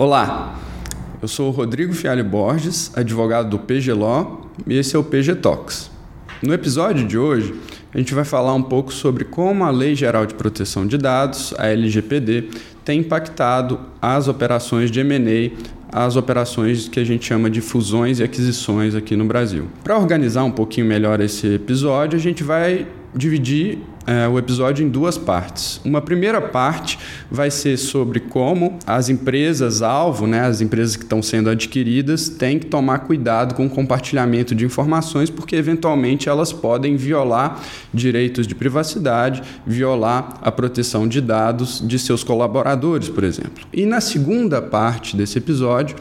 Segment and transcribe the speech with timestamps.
[0.00, 0.56] Olá,
[1.20, 5.34] eu sou o Rodrigo Fialho Borges, advogado do PG Law, e esse é o PG
[5.34, 5.90] Talks.
[6.40, 7.52] No episódio de hoje,
[7.92, 11.52] a gente vai falar um pouco sobre como a Lei Geral de Proteção de Dados,
[11.58, 12.44] a LGPD,
[12.84, 15.50] tem impactado as operações de M&A
[15.90, 19.66] as operações que a gente chama de fusões e aquisições aqui no Brasil.
[19.82, 23.78] Para organizar um pouquinho melhor esse episódio, a gente vai dividir
[24.08, 25.82] é, o episódio em duas partes.
[25.84, 26.98] Uma primeira parte
[27.30, 32.64] vai ser sobre como as empresas-alvo, né, as empresas que estão sendo adquiridas, têm que
[32.64, 39.42] tomar cuidado com o compartilhamento de informações, porque eventualmente elas podem violar direitos de privacidade,
[39.66, 43.66] violar a proteção de dados de seus colaboradores, por exemplo.
[43.70, 45.96] E na segunda parte desse episódio,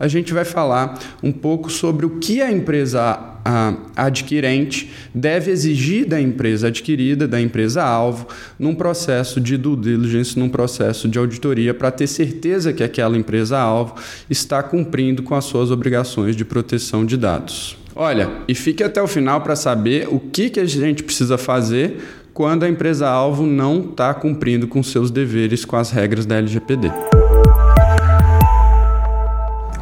[0.00, 6.06] a gente vai falar um pouco sobre o que a empresa a adquirente deve exigir
[6.06, 8.26] da empresa adquirida, da empresa-alvo,
[8.58, 13.94] num processo de due diligence, num processo de auditoria, para ter certeza que aquela empresa-alvo
[14.30, 17.76] está cumprindo com as suas obrigações de proteção de dados.
[17.94, 21.98] Olha, e fique até o final para saber o que, que a gente precisa fazer
[22.32, 26.90] quando a empresa-alvo não está cumprindo com seus deveres com as regras da LGPD.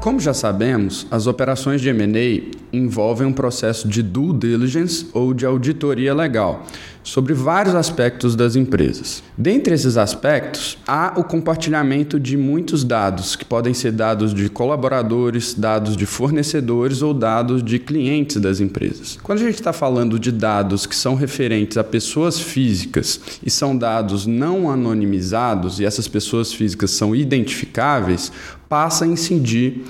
[0.00, 5.46] Como já sabemos, as operações de M&A envolvem um processo de due diligence ou de
[5.46, 6.66] auditoria legal
[7.04, 9.22] sobre vários aspectos das empresas.
[9.36, 15.52] Dentre esses aspectos, há o compartilhamento de muitos dados, que podem ser dados de colaboradores,
[15.52, 19.18] dados de fornecedores ou dados de clientes das empresas.
[19.22, 23.76] Quando a gente está falando de dados que são referentes a pessoas físicas e são
[23.76, 28.32] dados não anonimizados e essas pessoas físicas são identificáveis,
[28.66, 29.84] passa a incidir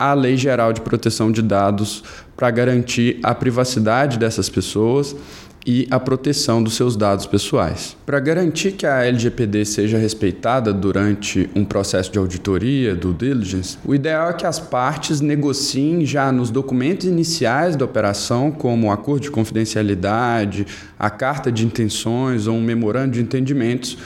[0.00, 2.02] a Lei Geral de Proteção de Dados
[2.34, 5.14] para garantir a privacidade dessas pessoas
[5.66, 7.94] e a proteção dos seus dados pessoais.
[8.06, 13.94] Para garantir que a LGPD seja respeitada durante um processo de auditoria, do diligence, o
[13.94, 19.24] ideal é que as partes negociem já nos documentos iniciais da operação, como o acordo
[19.24, 20.66] de confidencialidade,
[20.98, 23.98] a carta de intenções ou um memorando de entendimentos,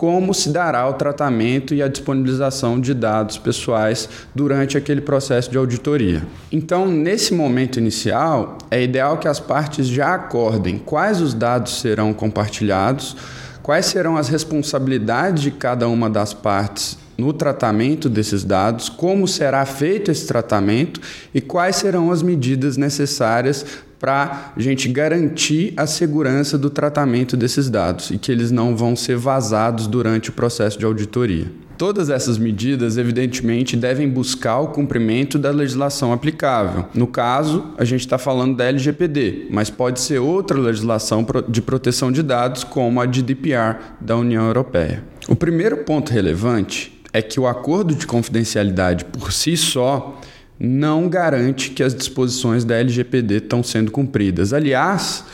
[0.00, 5.58] como se dará o tratamento e a disponibilização de dados pessoais durante aquele processo de
[5.58, 6.22] auditoria.
[6.50, 12.14] Então, nesse momento inicial, é ideal que as partes já acordem quais os dados serão
[12.14, 13.14] compartilhados,
[13.62, 19.64] quais serão as responsabilidades de cada uma das partes no tratamento desses dados, como será
[19.66, 21.00] feito esse tratamento
[21.34, 23.64] e quais serão as medidas necessárias
[23.98, 28.96] para a gente garantir a segurança do tratamento desses dados e que eles não vão
[28.96, 31.52] ser vazados durante o processo de auditoria.
[31.76, 36.86] Todas essas medidas, evidentemente, devem buscar o cumprimento da legislação aplicável.
[36.94, 42.12] No caso, a gente está falando da LGPD, mas pode ser outra legislação de proteção
[42.12, 45.02] de dados, como a GDPR da União Europeia.
[45.26, 50.20] O primeiro ponto relevante é que o acordo de confidencialidade por si só
[50.58, 54.52] não garante que as disposições da LGPD estão sendo cumpridas.
[54.52, 55.24] Aliás,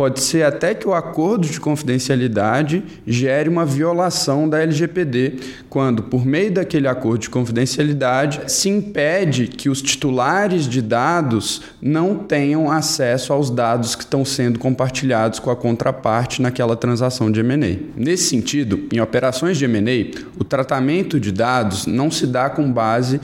[0.00, 5.34] pode ser até que o acordo de confidencialidade gere uma violação da LGPD,
[5.68, 12.14] quando, por meio daquele acordo de confidencialidade, se impede que os titulares de dados não
[12.14, 17.78] tenham acesso aos dados que estão sendo compartilhados com a contraparte naquela transação de M&A.
[17.94, 23.20] Nesse sentido, em operações de M&A, o tratamento de dados não se dá com base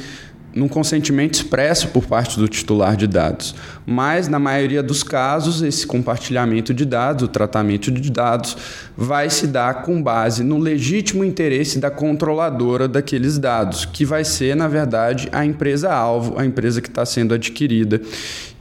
[0.57, 3.55] num consentimento expresso por parte do titular de dados.
[3.85, 8.57] Mas, na maioria dos casos, esse compartilhamento de dados, o tratamento de dados,
[8.97, 14.57] vai se dar com base no legítimo interesse da controladora daqueles dados, que vai ser,
[14.57, 18.01] na verdade, a empresa-alvo, a empresa que está sendo adquirida.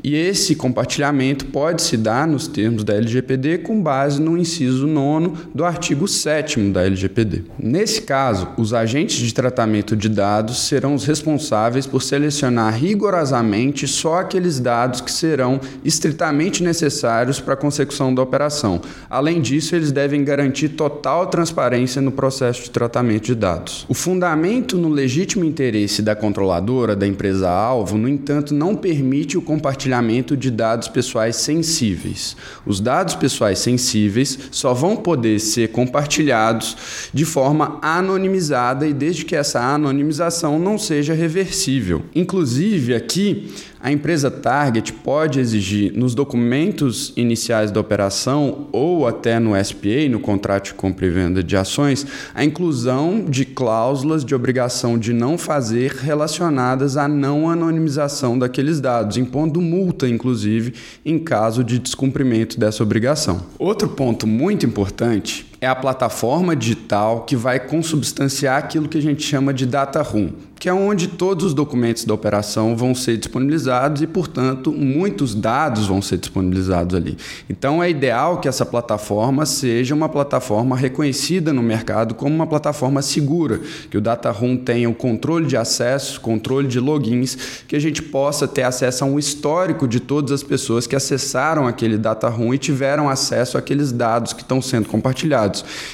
[0.05, 5.47] E esse compartilhamento pode se dar, nos termos da LGPD, com base no inciso 9
[5.51, 7.41] do artigo 7 da LGPD.
[7.57, 14.19] Nesse caso, os agentes de tratamento de dados serão os responsáveis por selecionar rigorosamente só
[14.19, 18.81] aqueles dados que serão estritamente necessários para a consecução da operação.
[19.09, 23.87] Além disso, eles devem garantir total transparência no processo de tratamento de dados.
[23.89, 29.94] O fundamento no legítimo interesse da controladora da empresa-alvo, no entanto, não permite o compartilhamento
[29.95, 32.35] compartilhamento de dados pessoais sensíveis.
[32.65, 39.35] Os dados pessoais sensíveis só vão poder ser compartilhados de forma anonimizada e desde que
[39.35, 42.03] essa anonimização não seja reversível.
[42.13, 43.53] Inclusive, aqui
[43.85, 50.19] a empresa Target pode exigir nos documentos iniciais da operação ou até no SPA, no
[50.19, 52.03] contrato de compra e venda de ações,
[52.33, 59.17] a inclusão de cláusulas de obrigação de não fazer relacionadas à não anonimização daqueles dados,
[59.17, 60.73] impondo multa, inclusive,
[61.05, 63.45] em caso de descumprimento dessa obrigação.
[63.59, 69.23] Outro ponto muito importante é a plataforma digital que vai consubstanciar aquilo que a gente
[69.23, 74.01] chama de data room, que é onde todos os documentos da operação vão ser disponibilizados
[74.01, 77.17] e, portanto, muitos dados vão ser disponibilizados ali.
[77.49, 83.01] Então, é ideal que essa plataforma seja uma plataforma reconhecida no mercado como uma plataforma
[83.01, 83.59] segura,
[83.89, 87.37] que o data room tenha o controle de acesso, controle de logins,
[87.67, 91.67] que a gente possa ter acesso a um histórico de todas as pessoas que acessaram
[91.67, 95.44] aquele data room e tiveram acesso àqueles dados que estão sendo compartilhados.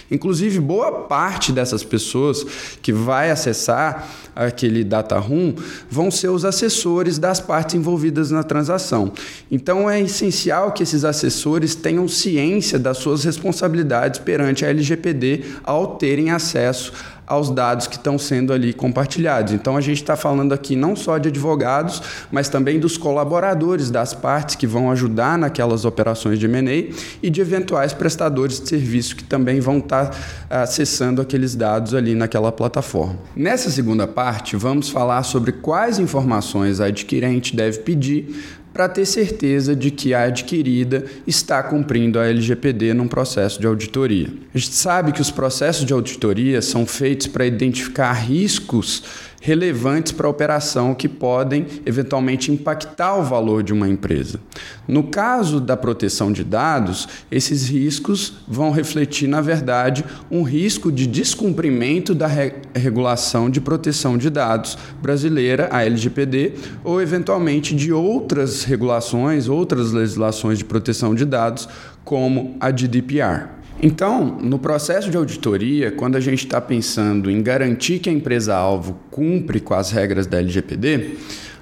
[0.10, 2.46] Inclusive, boa parte dessas pessoas
[2.82, 5.54] que vai acessar aquele data room
[5.90, 9.12] vão ser os assessores das partes envolvidas na transação.
[9.52, 15.96] Então é essencial que esses assessores tenham ciência das suas responsabilidades perante a LGPD ao
[15.96, 16.94] terem acesso
[17.32, 19.54] aos dados que estão sendo ali compartilhados.
[19.54, 24.14] Então a gente está falando aqui não só de advogados, mas também dos colaboradores das
[24.14, 26.94] partes que vão ajudar naquelas operações de M&A
[27.24, 32.16] e de eventuais prestadores de serviço que também vão estar tá acessando aqueles dados ali
[32.16, 33.18] naquela plataforma.
[33.34, 39.76] Nessa segunda parte, vamos falar sobre quais informações a adquirente deve pedir para ter certeza
[39.76, 44.28] de que a adquirida está cumprindo a LGPD num processo de auditoria.
[44.54, 49.04] A gente sabe que os processos de auditoria são feitos para identificar riscos
[49.42, 54.40] relevantes para a operação que podem eventualmente impactar o valor de uma empresa.
[54.88, 61.08] No caso da proteção de dados, esses riscos vão refletir, na verdade, um risco de
[61.08, 66.54] descumprimento da re regulação de proteção de dados brasileira, a LGPD,
[66.84, 71.68] ou eventualmente de outras regulações, outras legislações de proteção de dados,
[72.04, 73.61] como a GDPR.
[73.84, 79.00] Então, no processo de auditoria, quando a gente está pensando em garantir que a empresa-alvo
[79.10, 81.18] cumpre com as regras da LGPD,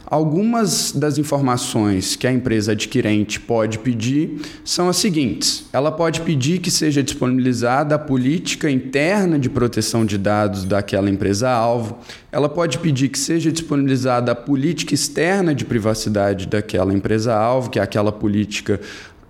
[0.10, 6.58] Algumas das informações que a empresa adquirente pode pedir são as seguintes: ela pode pedir
[6.58, 12.00] que seja disponibilizada a política interna de proteção de dados daquela empresa-alvo,
[12.32, 17.82] ela pode pedir que seja disponibilizada a política externa de privacidade daquela empresa-alvo, que é
[17.84, 18.82] aquela política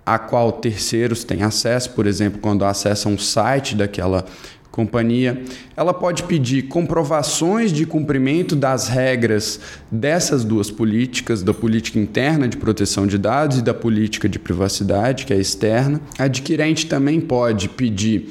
[0.04, 4.24] a qual terceiros têm acesso, por exemplo, quando acessam um site daquela
[4.70, 5.42] companhia.
[5.76, 9.60] Ela pode pedir comprovações de cumprimento das regras
[9.90, 15.26] dessas duas políticas, da política interna de proteção de dados e da política de privacidade,
[15.26, 16.00] que é externa.
[16.18, 18.28] A adquirente também pode pedir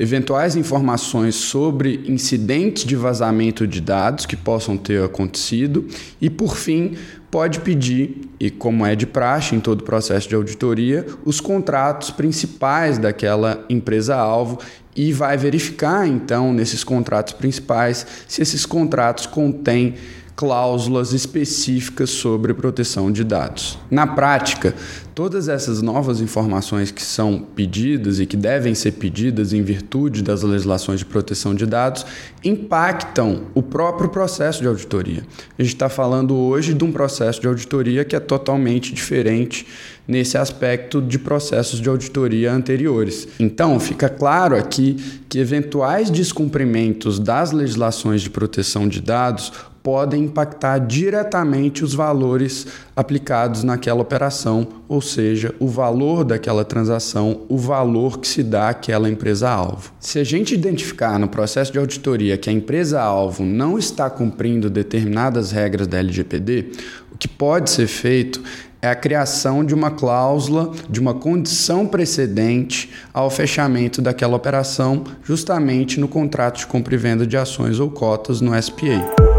[0.00, 5.86] eventuais informações sobre incidentes de vazamento de dados que possam ter acontecido
[6.18, 6.96] e, por fim,
[7.30, 12.10] pode pedir, e como é de praxe em todo o processo de auditoria, os contratos
[12.10, 14.58] principais daquela empresa-alvo
[14.96, 19.96] e vai verificar, então, nesses contratos principais, se esses contratos contêm
[20.34, 23.78] cláusulas específicas sobre proteção de dados.
[23.90, 24.74] Na prática,
[25.14, 30.42] todas essas novas informações que são pedidas e que devem ser pedidas em virtude das
[30.42, 32.06] legislações de proteção de dados
[32.44, 35.24] impactam o próprio processo de auditoria.
[35.58, 39.66] A gente está falando hoje de um processo de auditoria que é totalmente diferente
[40.06, 43.28] nesse aspecto de processos de auditoria anteriores.
[43.38, 44.96] Então, fica claro aqui
[45.28, 49.52] que eventuais descumprimentos das legislações de proteção de dados
[49.82, 57.56] podem impactar diretamente os valores aplicados naquela operação, ou seja, o valor daquela transação, o
[57.56, 59.92] valor que se dá àquela empresa-alvo.
[60.00, 65.50] Se a gente identificar no processo de auditoria que a empresa-alvo não está cumprindo determinadas
[65.50, 66.72] regras da LGPD,
[67.12, 68.42] o que pode ser feito
[68.82, 76.00] é a criação de uma cláusula, de uma condição precedente ao fechamento daquela operação, justamente
[76.00, 79.29] no contrato de compra e venda de ações ou cotas no SPA.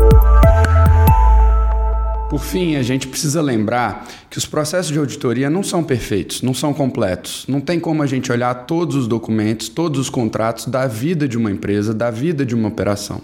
[2.32, 6.54] Por fim, a gente precisa lembrar que os processos de auditoria não são perfeitos, não
[6.54, 7.44] são completos.
[7.46, 11.38] Não tem como a gente olhar todos os documentos, todos os contratos da vida de
[11.38, 13.22] uma empresa, da vida de uma operação.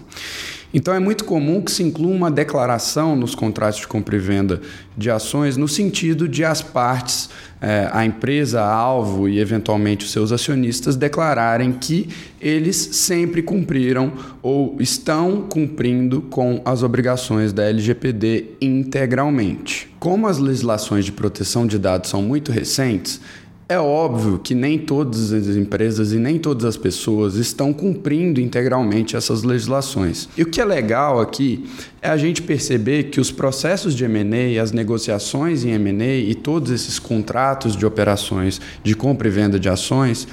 [0.72, 4.60] Então é muito comum que se inclua uma declaração nos contratos de compra e venda
[4.96, 10.30] de ações no sentido de as partes, é, a empresa alvo e eventualmente os seus
[10.30, 12.08] acionistas declararem que
[12.40, 19.88] eles sempre cumpriram ou estão cumprindo com as obrigações da LGPD integralmente.
[19.98, 23.20] Como as legislações de proteção de dados são muito recentes,
[23.68, 29.14] é óbvio que nem todas as empresas e nem todas as pessoas estão cumprindo integralmente
[29.14, 30.26] essas legislações.
[30.38, 31.68] E o que é legal aqui
[32.00, 36.70] é a gente perceber que os processos de M&A, as negociações em M&A e todos
[36.70, 40.26] esses contratos de operações de compra e venda de ações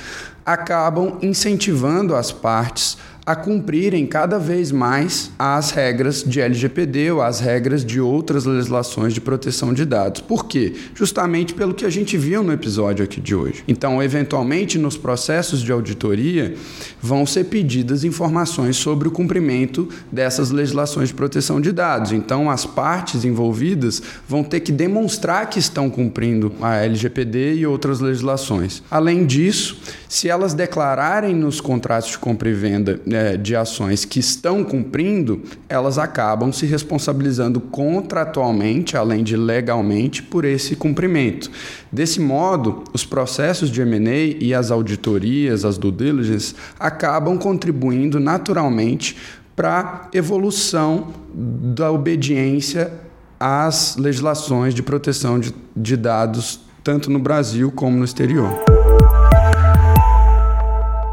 [0.45, 7.39] acabam incentivando as partes a cumprirem cada vez mais as regras de LGPD ou as
[7.39, 10.21] regras de outras legislações de proteção de dados.
[10.21, 10.75] Por quê?
[10.93, 13.63] Justamente pelo que a gente viu no episódio aqui de hoje.
[13.67, 16.53] Então, eventualmente, nos processos de auditoria,
[17.01, 22.11] vão ser pedidas informações sobre o cumprimento dessas legislações de proteção de dados.
[22.11, 27.99] Então, as partes envolvidas vão ter que demonstrar que estão cumprindo a LGPD e outras
[27.99, 28.83] legislações.
[28.91, 34.19] Além disso, se elas declararem nos contratos de compra e venda né, de ações que
[34.19, 41.49] estão cumprindo, elas acabam se responsabilizando contratualmente, além de legalmente, por esse cumprimento.
[41.89, 49.15] Desse modo, os processos de M&A e as auditorias, as due diligence, acabam contribuindo naturalmente
[49.55, 52.91] para a evolução da obediência
[53.39, 58.74] às legislações de proteção de, de dados, tanto no Brasil como no exterior.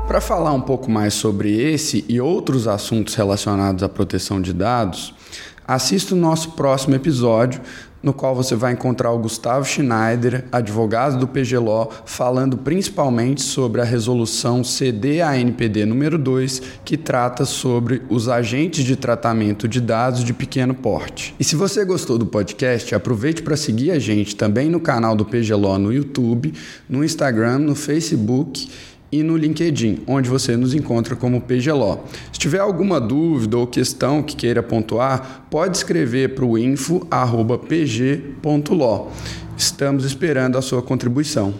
[0.06, 5.14] Para falar um pouco mais sobre esse e outros assuntos relacionados à proteção de dados,
[5.66, 7.60] assista o nosso próximo episódio,
[8.02, 13.84] no qual você vai encontrar o Gustavo Schneider, advogado do PGLO, falando principalmente sobre a
[13.84, 20.74] resolução CDANPD número 2, que trata sobre os agentes de tratamento de dados de pequeno
[20.74, 21.32] porte.
[21.38, 25.24] E se você gostou do podcast, aproveite para seguir a gente também no canal do
[25.24, 26.52] PGLO no YouTube,
[26.88, 28.68] no Instagram, no Facebook
[29.12, 32.04] e no LinkedIn, onde você nos encontra como PGLO.
[32.32, 37.10] Se tiver alguma dúvida ou questão que queira pontuar, pode escrever para o info.pg.lo.
[39.56, 41.52] Estamos esperando a sua contribuição.